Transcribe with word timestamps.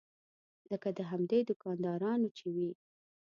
لکه 0.71 0.89
د 0.97 0.99
همدې 1.11 1.39
دوکاندارانو 1.49 2.27
چې 2.37 2.47
وي. 2.55 2.71